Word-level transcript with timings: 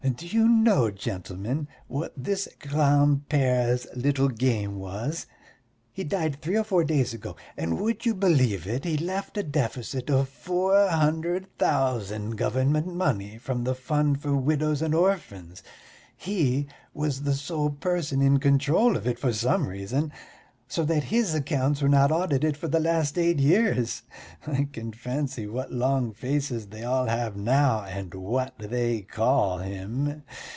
Do 0.15 0.25
you 0.25 0.47
know, 0.47 0.89
gentlemen, 0.89 1.67
what 1.87 2.11
this 2.17 2.47
grand 2.59 3.29
père's 3.29 3.85
little 3.95 4.29
game 4.29 4.77
was? 4.79 5.27
He 5.93 6.03
died 6.03 6.41
three 6.41 6.57
or 6.57 6.63
four 6.63 6.83
days 6.83 7.13
ago, 7.13 7.35
and 7.55 7.79
would 7.79 8.03
you 8.03 8.15
believe 8.15 8.65
it, 8.65 8.83
he 8.83 8.97
left 8.97 9.37
a 9.37 9.43
deficit 9.43 10.09
of 10.09 10.27
four 10.27 10.89
hundred 10.89 11.55
thousand 11.59 12.35
government 12.35 12.87
money 12.87 13.37
from 13.37 13.63
the 13.63 13.75
fund 13.75 14.19
for 14.23 14.35
widows 14.35 14.81
and 14.81 14.95
orphans. 14.95 15.61
He 16.17 16.65
was 16.95 17.21
the 17.21 17.35
sole 17.35 17.69
person 17.69 18.23
in 18.23 18.39
control 18.39 18.97
of 18.97 19.05
it 19.05 19.19
for 19.19 19.31
some 19.31 19.67
reason, 19.67 20.11
so 20.67 20.85
that 20.85 21.03
his 21.03 21.35
accounts 21.35 21.81
were 21.81 21.89
not 21.89 22.13
audited 22.13 22.55
for 22.55 22.69
the 22.69 22.79
last 22.79 23.17
eight 23.17 23.39
years. 23.39 24.03
I 24.47 24.69
can 24.71 24.93
fancy 24.93 25.45
what 25.45 25.69
long 25.69 26.13
faces 26.13 26.67
they 26.67 26.85
all 26.85 27.07
have 27.07 27.35
now, 27.35 27.83
and 27.83 28.13
what 28.13 28.53
they 28.57 29.01
call 29.01 29.57
him. 29.57 30.23